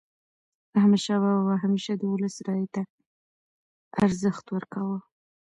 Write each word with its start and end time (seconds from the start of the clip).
احمدشاه 0.79 1.19
بابا 1.23 1.41
به 1.49 1.55
همیشه 1.63 1.91
د 1.97 2.01
ولس 2.11 2.35
رایې 2.47 2.67
ته 2.75 2.81
ارزښت 4.03 4.45
ورکاوه. 4.49 4.99